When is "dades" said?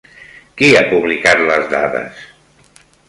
1.75-2.25